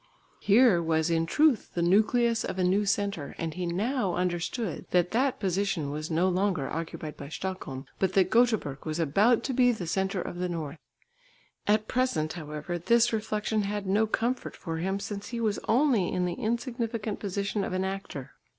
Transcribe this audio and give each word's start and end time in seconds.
Here 0.39 0.81
was 0.81 1.11
in 1.11 1.27
truth 1.27 1.75
the 1.75 1.83
nucleus 1.83 2.43
of 2.43 2.57
a 2.57 2.63
new 2.63 2.87
centre, 2.87 3.35
and 3.37 3.53
he 3.53 3.67
now 3.67 4.15
understood 4.15 4.87
that 4.89 5.11
that 5.11 5.39
position 5.39 5.91
was 5.91 6.09
no 6.09 6.27
longer 6.27 6.67
occupied 6.67 7.15
by 7.17 7.29
Stockholm, 7.29 7.85
but 7.99 8.13
that 8.13 8.31
Göteborg 8.31 8.83
was 8.83 8.99
about 8.99 9.43
to 9.43 9.53
be 9.53 9.71
the 9.71 9.85
centre 9.85 10.19
of 10.19 10.39
the 10.39 10.49
north. 10.49 10.79
At 11.67 11.87
present, 11.87 12.33
however, 12.33 12.79
this 12.79 13.13
reflection 13.13 13.61
had 13.61 13.85
no 13.85 14.07
comfort 14.07 14.55
for 14.55 14.77
him 14.77 14.99
since 14.99 15.27
he 15.27 15.39
was 15.39 15.59
only 15.67 16.11
in 16.11 16.25
the 16.25 16.33
insignificant 16.33 17.19
position 17.19 17.63
of 17.63 17.71
an 17.73 17.85
actor. 17.85 18.31